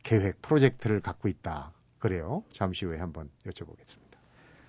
[0.04, 1.74] 계획, 프로젝트를 갖고 있다.
[2.00, 2.44] 그래요.
[2.52, 4.18] 잠시 후에 한번 여쭤보겠습니다.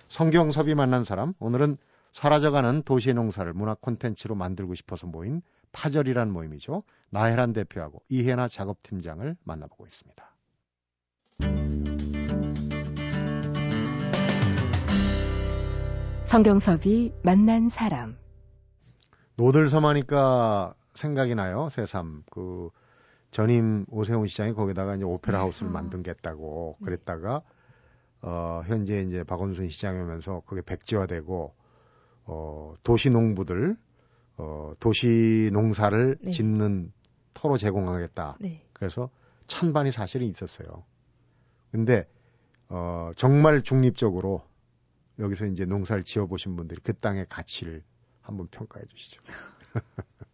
[0.09, 1.77] 성경섭이 만난 사람, 오늘은
[2.13, 5.41] 사라져가는 도시 농사를 문화 콘텐츠로 만들고 싶어서 모인
[5.71, 6.83] 파절이란 모임이죠.
[7.09, 10.31] 나혜란 대표하고 이혜나 작업팀장을 만나보고 있습니다.
[16.25, 18.17] 성경섭이 만난 사람.
[19.35, 22.23] 노들섬 하니까 생각이 나요, 새삼.
[22.29, 22.69] 그
[23.31, 25.43] 전임 오세훈 시장이 거기다가 이제 오페라 네.
[25.43, 25.71] 하우스를 어.
[25.71, 26.85] 만든겠다고 네.
[26.85, 27.41] 그랬다가
[28.21, 31.55] 어 현재 이제 박원순 시장이 오면서 그게 백지화되고
[32.25, 33.77] 어 도시 농부들
[34.37, 36.31] 어 도시 농사를 네.
[36.31, 36.91] 짓는
[37.33, 38.37] 터로 제공하겠다.
[38.41, 38.67] 네.
[38.73, 39.09] 그래서
[39.47, 40.83] 찬반이 사실은 있었어요.
[41.71, 42.07] 근데
[42.67, 44.43] 어 정말 중립적으로
[45.19, 47.81] 여기서 이제 농사를 지어 보신 분들이 그 땅의 가치를
[48.21, 49.21] 한번 평가해 주시죠.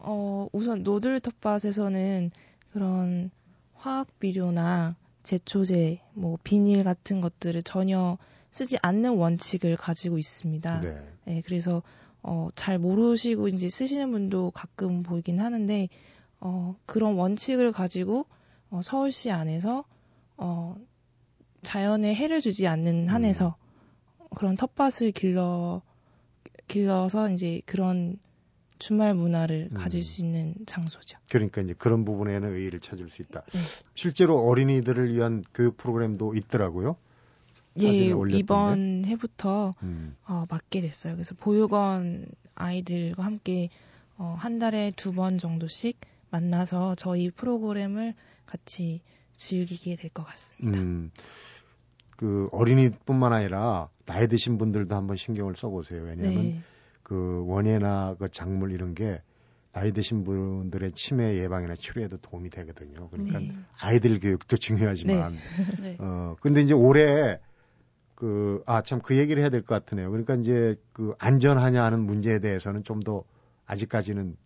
[0.00, 2.30] 어, 우선 노들 텃밭에서는
[2.72, 3.30] 그런
[3.74, 4.90] 화학 비료나
[5.22, 8.18] 제초제, 뭐 비닐 같은 것들을 전혀
[8.50, 10.80] 쓰지 않는 원칙을 가지고 있습니다.
[10.80, 11.08] 네.
[11.24, 11.82] 네 그래서
[12.22, 15.88] 어, 잘 모르시고 이제 쓰시는 분도 가끔 보이긴 하는데
[16.40, 18.26] 어, 그런 원칙을 가지고
[18.70, 19.84] 어, 서울시 안에서
[20.36, 20.76] 어,
[21.62, 23.56] 자연에 해를 주지 않는 한에서
[24.20, 24.26] 음.
[24.34, 25.82] 그런 텃밭을 길러
[26.68, 28.18] 길러서 이제 그런
[28.82, 29.74] 주말 문화를 음.
[29.76, 31.16] 가질 수 있는 장소죠.
[31.30, 33.42] 그러니까 이제 그런 부분에는 의의를 찾을 수 있다.
[33.52, 33.60] 네.
[33.94, 36.96] 실제로 어린이들을 위한 교육 프로그램도 있더라고요.
[37.80, 40.16] 예, 이번 해부터 음.
[40.26, 41.14] 어, 맡게 됐어요.
[41.14, 43.70] 그래서 보육원 아이들과 함께
[44.18, 45.98] 어, 한 달에 두 번 정도씩
[46.30, 48.14] 만나서 저희 프로그램을
[48.46, 49.00] 같이
[49.36, 50.80] 즐기게 될 것 같습니다.
[50.80, 51.10] 음,
[52.16, 56.02] 그 어린이뿐만 아니라 나이 드신 분들도 한번 신경을 써보세요.
[56.02, 56.62] 왜냐하면 네.
[57.12, 59.20] 그 원예나 그 작물 이런 게
[59.72, 63.10] 나이 드신 분들의 치매 예방이나 치료에도 도움이 되거든요.
[63.10, 63.54] 그러니까 네.
[63.78, 65.38] 아이들 교육도 중요하지만 네.
[65.82, 65.96] 네.
[66.00, 67.38] 어 근데 이제 올해
[68.14, 70.10] 그 아 참 그 얘기를 해야 될 것 같으네요.
[70.10, 73.24] 그러니까 이제 그 안전하냐 하는 문제에 대해서는 좀 더
[73.66, 74.36] 아직까지는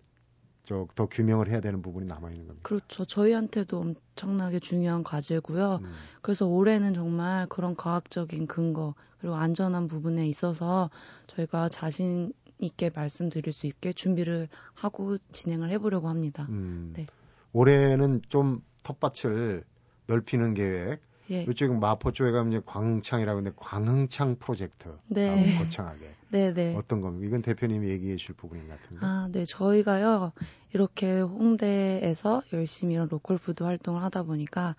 [0.65, 2.69] 저더 규명을 해야 되는 부분이 남아 있는 겁니다.
[2.69, 3.05] 그렇죠.
[3.05, 5.81] 저희한테도 엄청나게 중요한 과제고요.
[5.83, 5.93] 음.
[6.21, 10.91] 그래서 올해는 정말 그런 과학적인 근거 그리고 안전한 부분에 있어서
[11.29, 16.47] 저희가 자신 있게 말씀드릴 수 있게 준비를 하고 진행을 해보려고 합니다.
[16.49, 17.07] 음, 네.
[17.53, 19.65] 올해는 좀 텃밭을
[20.07, 21.01] 넓히는 계획.
[21.31, 21.43] 예.
[21.43, 24.97] 이쪽 마포 쪽에 가면 이제 광흥창이라고 하는데 광흥창 프로젝트.
[25.09, 25.59] 네.
[25.59, 26.15] 거창하게.
[26.31, 26.75] 네, 네.
[26.77, 27.27] 어떤 겁니까?
[27.27, 29.05] 이건 대표님이 얘기해 주실 부분인 것 같은데.
[29.05, 29.45] 아, 네.
[29.45, 30.33] 저희가요.
[30.73, 34.77] 이렇게 홍대에서 열심히 이런 로컬 푸드 활동을 하다 보니까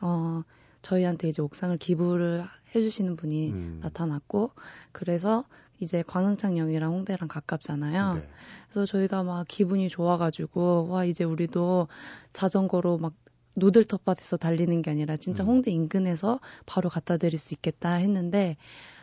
[0.00, 0.42] 어
[0.82, 3.80] 저희한테 이제 옥상을 기부를 해주시는 분이 음.
[3.82, 4.50] 나타났고
[4.92, 5.44] 그래서
[5.80, 8.14] 이제 광흥창역이랑 홍대랑 가깝잖아요.
[8.14, 8.28] 네.
[8.70, 11.88] 그래서 저희가 막 기분이 좋아가지고 와 이제 우리도
[12.32, 13.14] 자전거로 막
[13.54, 15.48] 노들 텃밭에서 달리는 게 아니라 진짜 음.
[15.48, 18.56] 홍대 인근에서 바로 갖다 드릴 수 있겠다 했는데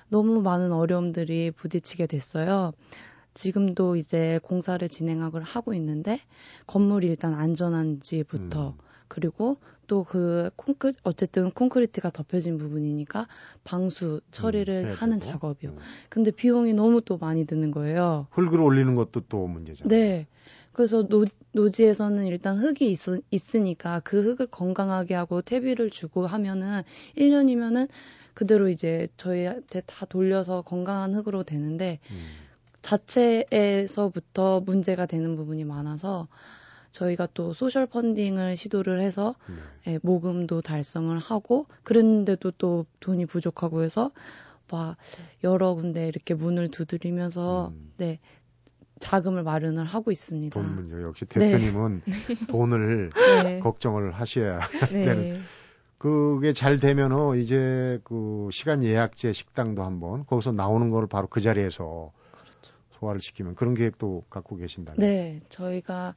[0.10, 2.72] 너무 많은 어려움들이 부딪히게 됐어요.
[3.34, 6.20] 지금도 이제 공사를 진행하고 하고 있는데
[6.68, 8.93] 건물이 일단 안전한지부터 음.
[9.14, 13.28] 그리고 또 그 콘크리 어쨌든 콘크리트가 덮여진 부분이니까
[13.64, 15.72] 방수 처리를 음, 하는 작업이요.
[15.72, 15.78] 음.
[16.10, 18.26] 근데 비용이 너무 또 많이 드는 거예요.
[18.32, 19.88] 흙을 올리는 것도 또 문제잖아요.
[19.88, 20.26] 네.
[20.72, 23.00] 그래서 노, 노지에서는 일단 흙이 있,
[23.30, 26.82] 있으니까 그 흙을 건강하게 하고 퇴비를 주고 하면은
[27.16, 27.88] 1년이면은
[28.34, 32.26] 그대로 이제 저희한테 다 돌려서 건강한 흙으로 되는데 음.
[32.82, 36.28] 자체에서부터 문제가 되는 부분이 많아서
[36.94, 39.36] 저희가 또 소셜 펀딩을 시도를 해서
[39.86, 39.94] 네.
[39.94, 44.12] 예, 모금도 달성을 하고 그랬는데도 또 돈이 부족하고 해서
[44.72, 44.96] 막
[45.44, 47.92] 여러 군데 이렇게 문을 두드리면서 음.
[47.98, 48.20] 네
[49.00, 50.58] 자금을 마련을 하고 있습니다.
[50.58, 52.48] 돈 문제 역시 대표님은 네.
[52.48, 53.10] 돈을
[53.44, 53.60] 네.
[53.60, 54.60] 걱정을 하셔야
[54.92, 55.04] 네.
[55.06, 55.42] 되는.
[55.98, 62.12] 그게 잘 되면은 이제 그 시간 예약제 식당도 한번 거기서 나오는 거를 바로 그 자리에서
[63.04, 65.00] 소화를 시키면 그런 계획도 갖고 계신다면?
[65.00, 66.16] 네, 저희가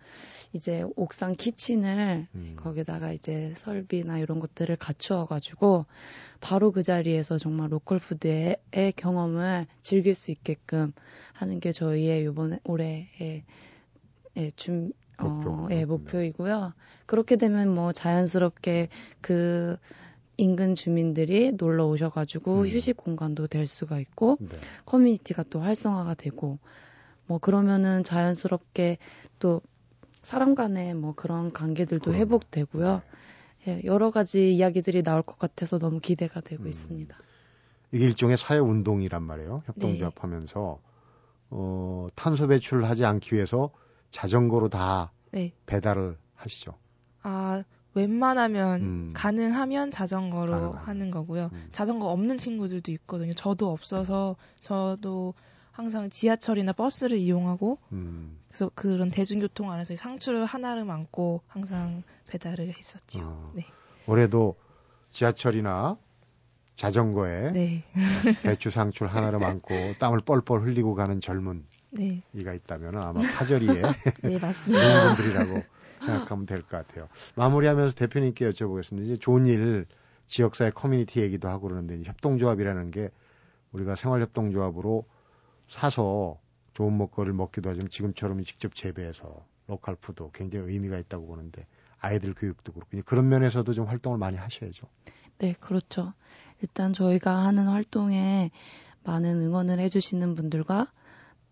[0.53, 2.57] 이제 옥상 키친을 음.
[2.57, 5.87] 거기다가 이제 설비나 이런 것들을 갖추어 가지고
[6.40, 8.57] 바로 그 자리에서 정말 로컬 푸드의
[8.96, 10.92] 경험을 즐길 수 있게끔
[11.33, 13.44] 하는 게 저희의 이번에 올해의
[14.37, 15.51] 예, 준 목표.
[15.51, 16.75] 어, 예, 목표이고요.
[17.07, 18.88] 그렇게 되면 뭐 자연스럽게
[19.22, 19.79] 그
[20.37, 22.66] 인근 주민들이 놀러 오셔가지고 음.
[22.66, 24.57] 휴식 공간도 될 수가 있고 네.
[24.85, 26.59] 커뮤니티가 또 활성화가 되고
[27.27, 28.99] 뭐 그러면은 자연스럽게
[29.38, 29.61] 또
[30.22, 32.20] 사람 간의 뭐 그런 관계들도 그럼.
[32.20, 33.03] 회복되고요.
[33.64, 33.72] 네.
[33.72, 36.68] 예, 여러 가지 이야기들이 나올 것 같아서 너무 기대가 되고 음.
[36.68, 37.16] 있습니다.
[37.92, 39.62] 이게 일종의 사회 운동이란 말이에요.
[39.66, 40.87] 협동조합하면서 네.
[41.51, 43.70] 어, 탄소 배출을 하지 않기 위해서
[44.11, 45.53] 자전거로 다 네.
[45.66, 46.75] 배달을 하시죠.
[47.22, 47.62] 아
[47.96, 49.11] 웬만하면 음.
[49.14, 50.82] 가능하면 자전거로 가능하면.
[50.85, 51.48] 하는 거고요.
[51.52, 51.68] 음.
[51.72, 53.32] 자전거 없는 친구들도 있거든요.
[53.32, 55.35] 저도 없어서 저도
[55.72, 58.38] 항상 지하철이나 버스를 이용하고 음.
[58.48, 63.20] 그래서 그런 대중교통 안에서 상추를 하나를 안고 항상 배달을 했었죠.
[63.22, 63.52] 어.
[63.54, 63.64] 네.
[64.06, 64.56] 올해도
[65.11, 65.96] 지하철이나
[66.74, 67.85] 자전거에 네.
[68.42, 72.22] 배추 상추를 한아름을 안고 땀을 뻘뻘 흘리고 가는 젊은 네.
[72.35, 73.82] 이가 있다면 아마 파절이에
[74.22, 74.85] 네 맞습니다.
[75.16, 75.62] 분들이라고
[76.06, 77.08] 생각하면 될 것 같아요.
[77.36, 79.04] 마무리하면서 대표님께 여쭤보겠습니다.
[79.04, 79.86] 이제 좋은 일,
[80.26, 83.10] 지역사회 커뮤니티 얘기도 하고 그러는데 협동조합이라는 게
[83.72, 85.04] 우리가 생활협동조합으로
[85.68, 86.38] 사서
[86.74, 91.66] 좋은 먹거리를 먹기도 하지만 지금처럼 직접 재배해서 로컬 푸드 굉장히 의미가 있다고 보는데
[91.98, 94.86] 아이들 교육도 그렇고 그런 면에서도 좀 활동을 많이 하셔야죠.
[95.38, 96.12] 네, 그렇죠.
[96.62, 98.50] 일단 저희가 하는 활동에
[99.04, 100.86] 많은 응원을 해주시는 분들과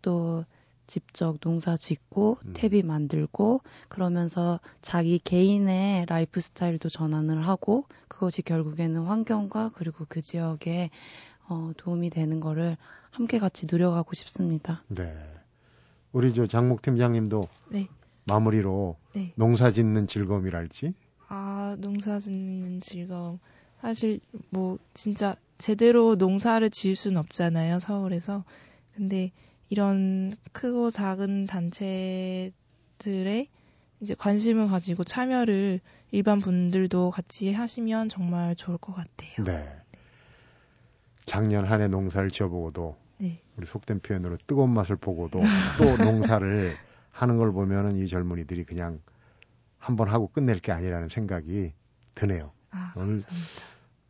[0.03, 0.45] 또
[0.87, 2.53] 직접 농사 짓고 음.
[2.53, 10.91] 탭이 만들고 그러면서 자기 개인의 라이프 스타일도 전환을 하고 그것이 결국에는 환경과 그리고 그 지역에
[11.49, 12.77] 어, 도움이 되는 거를
[13.11, 14.83] 함께 같이 누려가고 싶습니다.
[14.89, 15.15] 네.
[16.13, 17.89] 우리 저 장목 팀장님도 네.
[18.25, 19.33] 마무리로 네.
[19.37, 20.95] 농사 짓는 즐거움이랄지
[21.29, 23.41] 아 농사 짓는 즐거움
[23.81, 24.21] 사실
[24.51, 28.45] 뭐 진짜 제대로 농사를 지을 수는 없잖아요 서울에서
[28.95, 29.33] 근데
[29.75, 32.53] 이런 크고 작은 단체들의
[33.99, 35.81] 이제 관심을 가지고 참여를
[36.13, 39.45] 일반 분들도 같이 하시면 정말 좋을 것 같아요.
[39.45, 39.69] 네.
[41.27, 43.43] 작년 한 해 농사를 지어보고도 네.
[43.57, 45.41] 우리 속된 표현으로 뜨거운 맛을 보고도
[45.77, 46.77] 또 농사를
[47.11, 49.01] 하는 걸 보면은 이 젊은이들이 그냥
[49.81, 51.73] 한번 하고 끝낼 게 아니라는 생각이
[52.15, 52.53] 드네요.
[52.71, 53.25] 아, 오늘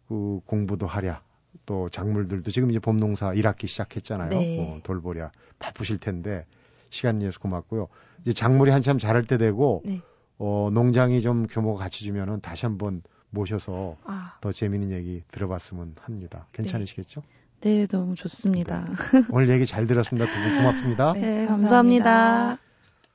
[0.08, 1.22] 그 공부도 하랴
[1.66, 4.30] 또 작물들도 지금 이제 봄농사 1학기 시작했잖아요.
[4.30, 4.56] 네.
[4.56, 6.44] 뭐 돌보랴 바쁘실 텐데
[6.90, 7.88] 시간 내서 고맙고요.
[8.22, 10.00] 이제 작물이 한참 자랄 때 되고 네.
[10.38, 14.36] 어, 농장이 좀 규모가 갖춰지면은 다시 한번 모셔서 아.
[14.40, 16.46] 더 재미있는 얘기 들어봤으면 합니다.
[16.52, 17.22] 괜찮으시겠죠?
[17.60, 18.84] 네, 네 너무 좋습니다.
[19.12, 19.22] 네.
[19.30, 20.26] 오늘 얘기 잘 들었습니다.
[20.26, 21.12] 두 분 고맙습니다.
[21.14, 22.58] 네, 네 감사합니다.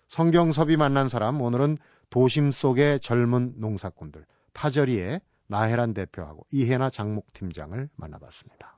[0.07, 1.77] 성경섭이 만난 사람 오늘은
[2.09, 8.77] 도심 속의 젊은 농사꾼들 파저리의 나혜란 대표하고 이혜나 장목 팀장을 만나봤습니다.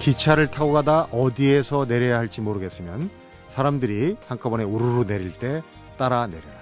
[0.00, 3.10] 기차를 타고 가다 어디에서 내려야 할지 모르겠으면
[3.50, 5.62] 사람들이 한꺼번에 우르르 내릴 때
[5.98, 6.60] 따라 내려라.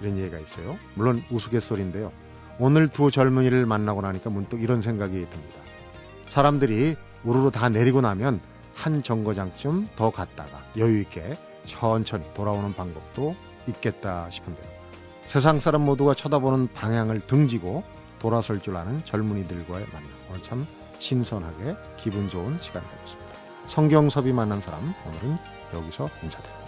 [0.00, 0.78] 이런 얘기가 있어요.
[0.94, 2.12] 물론 우스갯소리인데요.
[2.58, 5.60] 오늘 두 젊은이를 만나고 나니까 문득 이런 생각이 듭니다.
[6.28, 8.40] 사람들이 우르르 다 내리고 나면
[8.74, 11.36] 한 정거장쯤 더 갔다가 여유있게
[11.66, 13.34] 천천히 돌아오는 방법도
[13.68, 14.66] 있겠다 싶은데요.
[15.26, 17.82] 세상 사람 모두가 쳐다보는 방향을 등지고
[18.18, 20.10] 돌아설 줄 아는 젊은이들과의 만남.
[20.30, 20.66] 오늘 참
[20.98, 23.34] 신선하게 기분 좋은 시간이 되었습니다.
[23.68, 25.38] 성경섭이 만난 사람 오늘은
[25.74, 26.63] 여기서 인사드립니다.